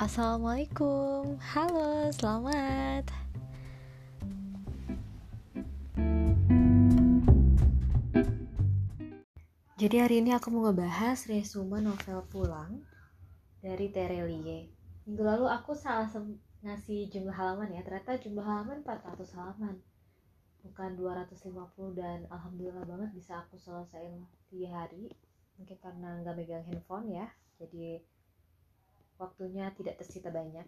[0.00, 3.04] Assalamualaikum, halo, selamat.
[9.76, 12.80] Jadi hari ini aku mau ngebahas resume novel Pulang
[13.60, 14.72] dari Terelie.
[15.04, 16.08] Minggu lalu aku salah
[16.64, 19.84] ngasih jumlah halaman ya, ternyata jumlah halaman 400 halaman.
[20.64, 21.44] Bukan 250
[21.92, 25.12] dan alhamdulillah banget bisa aku selesaiin 3 hari.
[25.60, 27.28] Mungkin karena nggak megang handphone ya,
[27.60, 28.00] jadi
[29.20, 30.64] waktunya tidak tersita banyak.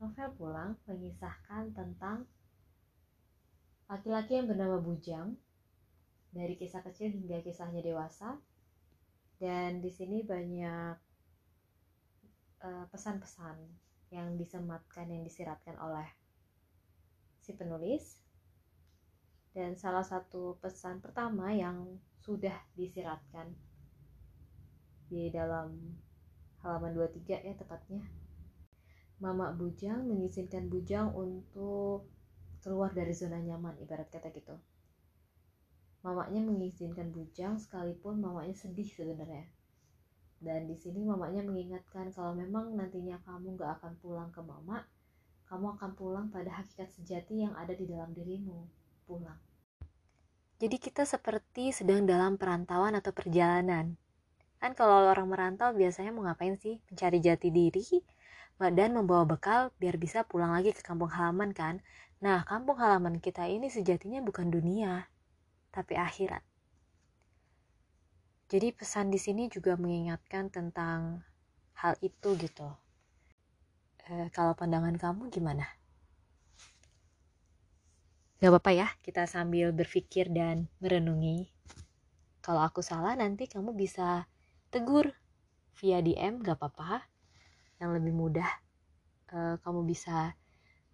[0.00, 2.24] Novel Pulang mengisahkan tentang
[3.86, 5.36] laki-laki yang bernama Bujang
[6.32, 8.36] dari kisah kecil hingga kisahnya dewasa
[9.36, 10.96] dan di sini banyak
[12.64, 16.08] eh, pesan-pesan uh, yang disematkan yang disiratkan oleh
[17.40, 18.20] si penulis
[19.56, 23.54] dan salah satu pesan pertama yang sudah disiratkan
[25.06, 25.72] di dalam
[26.66, 28.02] halaman 23 ya tepatnya.
[29.22, 32.10] Mama Bujang mengizinkan Bujang untuk
[32.60, 34.58] keluar dari zona nyaman ibarat kata gitu.
[36.02, 39.46] Mamanya mengizinkan Bujang sekalipun mamanya sedih sebenarnya.
[40.42, 44.84] Dan di sini mamanya mengingatkan kalau memang nantinya kamu gak akan pulang ke mama,
[45.46, 48.66] kamu akan pulang pada hakikat sejati yang ada di dalam dirimu.
[49.06, 49.38] Pulang.
[50.58, 53.94] Jadi kita seperti sedang dalam perantauan atau perjalanan
[54.56, 56.80] Kan kalau orang merantau biasanya mau ngapain sih?
[56.88, 57.84] Mencari jati diri
[58.56, 61.84] dan membawa bekal biar bisa pulang lagi ke kampung halaman kan.
[62.24, 65.04] Nah, kampung halaman kita ini sejatinya bukan dunia,
[65.68, 66.40] tapi akhirat.
[68.48, 71.20] Jadi pesan di sini juga mengingatkan tentang
[71.76, 72.72] hal itu gitu.
[74.06, 75.66] E, kalau pandangan kamu gimana?
[78.40, 81.52] Gak apa-apa ya, kita sambil berpikir dan merenungi.
[82.40, 84.24] Kalau aku salah nanti kamu bisa
[84.70, 85.12] tegur.
[85.76, 87.04] Via DM gak apa-apa.
[87.76, 88.50] Yang lebih mudah
[89.32, 90.32] uh, kamu bisa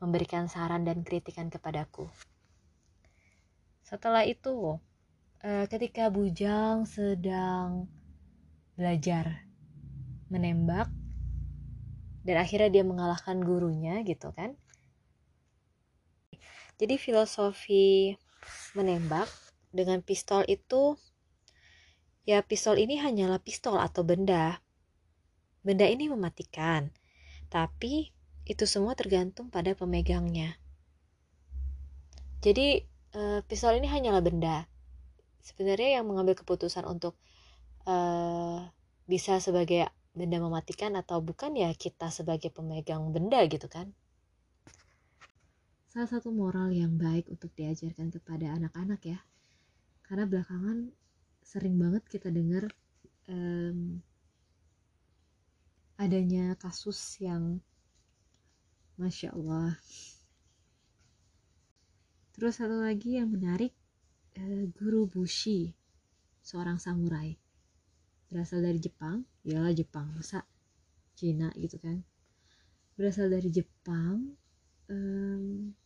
[0.00, 2.08] memberikan saran dan kritikan kepadaku.
[3.84, 4.80] Setelah itu
[5.44, 7.90] uh, ketika Bujang sedang
[8.78, 9.44] belajar
[10.32, 10.88] menembak
[12.24, 14.56] dan akhirnya dia mengalahkan gurunya gitu kan?
[16.80, 18.16] Jadi filosofi
[18.72, 19.28] menembak
[19.68, 20.96] dengan pistol itu
[22.30, 24.62] Ya, pistol ini hanyalah pistol atau benda.
[25.66, 26.94] Benda ini mematikan,
[27.50, 28.14] tapi
[28.46, 30.54] itu semua tergantung pada pemegangnya.
[32.38, 32.86] Jadi,
[33.18, 34.70] uh, pistol ini hanyalah benda.
[35.42, 37.18] Sebenarnya yang mengambil keputusan untuk
[37.90, 38.62] uh,
[39.10, 43.90] bisa sebagai benda mematikan atau bukan ya kita sebagai pemegang benda gitu kan.
[45.90, 49.18] Salah satu moral yang baik untuk diajarkan kepada anak-anak ya.
[50.06, 50.94] Karena belakangan
[51.40, 52.70] sering banget kita dengar
[53.26, 54.00] um,
[56.00, 57.60] adanya kasus yang
[58.96, 59.76] masya Allah.
[62.32, 63.76] Terus satu lagi yang menarik
[64.40, 65.76] uh, guru Bushi
[66.40, 67.36] seorang samurai.
[68.32, 69.28] Berasal dari Jepang.
[69.44, 70.08] Iyalah Jepang.
[70.16, 70.46] Masa
[71.12, 72.00] Cina gitu kan?
[72.96, 74.38] Berasal dari Jepang.
[74.88, 75.76] Um,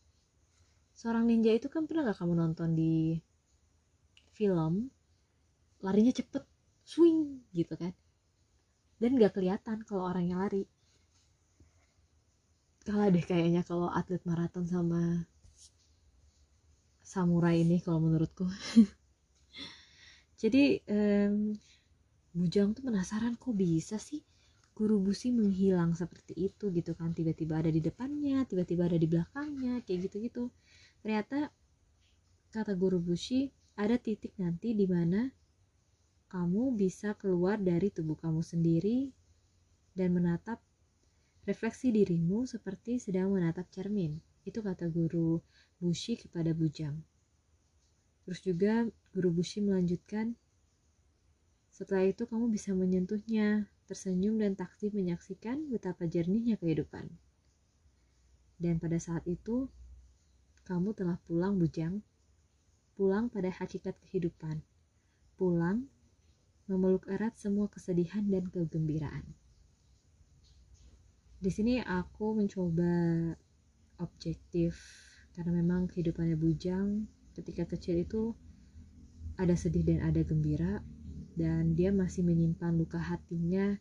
[0.95, 3.19] seorang ninja itu kan pernah gak kamu nonton di
[4.31, 4.94] film
[5.85, 6.41] larinya cepet
[6.81, 7.93] swing gitu kan.
[8.97, 10.65] Dan gak kelihatan kalau orang yang lari.
[12.85, 15.25] Kalah deh kayaknya kalau atlet maraton sama
[17.05, 18.49] samurai ini kalau menurutku.
[20.41, 21.57] Jadi um,
[22.35, 24.19] Bujang tuh penasaran kok bisa sih
[24.75, 27.15] guru busi menghilang seperti itu gitu kan?
[27.15, 30.51] Tiba-tiba ada di depannya tiba-tiba ada di belakangnya kayak gitu-gitu.
[30.99, 31.47] Ternyata
[32.51, 33.47] kata guru busi
[33.79, 35.31] ada titik nanti di mana
[36.29, 39.13] kamu bisa keluar dari tubuh kamu sendiri
[39.95, 40.59] dan menatap
[41.45, 44.17] refleksi dirimu seperti sedang menatap cermin.
[44.45, 45.41] Itu kata guru
[45.81, 47.01] Bushi kepada Bujang.
[48.25, 50.33] Terus juga guru Bushi melanjutkan,
[51.69, 57.05] setelah itu kamu bisa menyentuhnya, tersenyum dan takti menyaksikan betapa jernihnya kehidupan.
[58.57, 59.69] Dan pada saat itu,
[60.65, 62.01] kamu telah pulang Bujang,
[62.97, 64.63] pulang pada hakikat kehidupan,
[65.37, 65.85] pulang
[66.65, 69.25] memeluk erat semua kesedihan dan kegembiraan.
[71.37, 73.33] Di sini aku mencoba
[74.01, 74.73] objektif
[75.37, 78.33] karena memang kehidupannya bujang ketika kecil itu
[79.35, 80.79] ada sedih dan ada gembira
[81.35, 83.75] dan dia masih menyimpan luka hatinya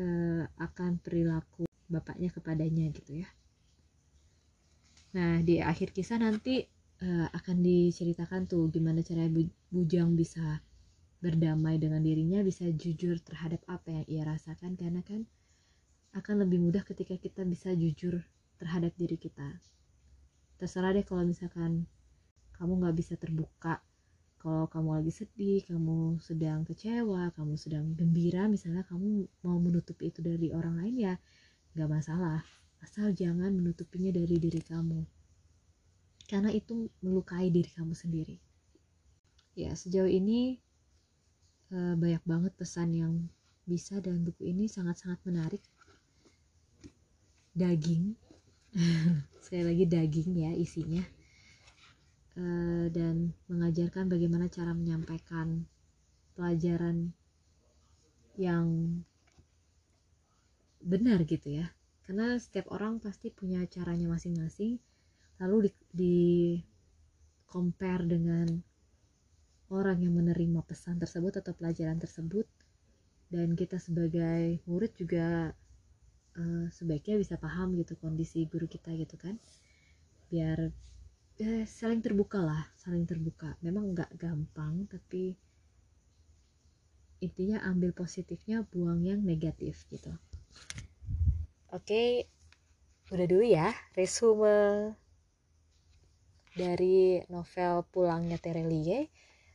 [0.00, 3.28] uh, akan perilaku bapaknya kepadanya gitu ya.
[5.12, 6.64] Nah di akhir kisah nanti
[7.04, 9.28] uh, akan diceritakan tuh gimana cara
[9.70, 10.64] Bujang bisa
[11.20, 15.28] berdamai dengan dirinya bisa jujur terhadap apa yang ia rasakan karena kan
[16.16, 18.24] akan lebih mudah ketika kita bisa jujur
[18.58, 19.60] terhadap diri kita.
[20.58, 21.86] Terserah deh kalau misalkan
[22.56, 23.80] kamu nggak bisa terbuka
[24.40, 30.24] kalau kamu lagi sedih, kamu sedang kecewa, kamu sedang gembira, misalnya kamu mau menutupi itu
[30.24, 31.14] dari orang lain ya
[31.76, 32.40] nggak masalah,
[32.80, 35.04] asal jangan menutupinya dari diri kamu,
[36.24, 38.40] karena itu melukai diri kamu sendiri.
[39.60, 40.56] Ya sejauh ini
[41.70, 43.14] eh, banyak banget pesan yang
[43.66, 45.62] bisa dan buku ini sangat-sangat menarik.
[47.54, 48.14] Daging,
[49.44, 51.02] sekali lagi daging ya isinya.
[52.38, 55.66] Eh, dan mengajarkan bagaimana cara menyampaikan
[56.38, 57.12] pelajaran
[58.38, 58.66] yang
[60.80, 61.68] benar gitu ya.
[62.06, 64.80] Karena setiap orang pasti punya caranya masing-masing.
[65.38, 66.18] Lalu di, di
[67.46, 68.69] compare dengan
[69.70, 72.44] orang yang menerima pesan tersebut atau pelajaran tersebut.
[73.30, 75.54] Dan kita sebagai murid juga
[76.34, 79.38] uh, sebaiknya bisa paham gitu kondisi guru kita gitu kan.
[80.28, 80.74] Biar
[81.38, 83.54] eh, saling terbuka lah saling terbuka.
[83.62, 85.38] Memang nggak gampang tapi
[87.22, 90.10] intinya ambil positifnya buang yang negatif gitu.
[91.70, 92.26] Oke
[93.10, 94.94] udah dulu ya resume
[96.54, 99.10] dari novel Pulangnya Terelie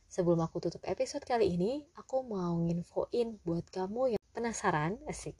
[0.06, 5.34] sebelum aku tutup episode kali ini aku mau nginfoin buat kamu yang penasaran asik.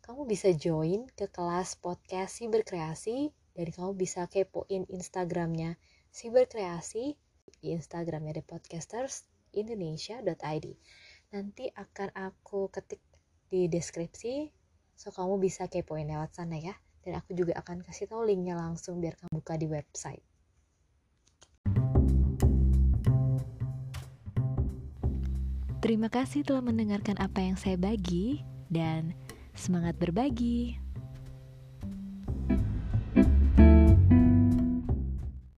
[0.00, 5.76] Kamu bisa join ke kelas podcast berkreasi dan kamu bisa kepoin Instagramnya
[6.08, 7.12] Siberkreasi
[7.60, 10.66] di Instagramnya The Podcasters Indonesia.id
[11.28, 13.04] nanti akan aku ketik
[13.52, 14.48] di deskripsi
[14.96, 16.72] so kamu bisa kepoin lewat sana ya.
[17.04, 20.37] Dan aku juga akan kasih tahu linknya langsung biar kamu buka di website
[25.78, 29.14] Terima kasih telah mendengarkan apa yang saya bagi dan
[29.54, 30.74] semangat berbagi.